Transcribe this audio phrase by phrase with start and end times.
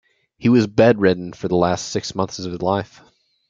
[0.39, 3.01] He was bed-ridden for the last six months of his life.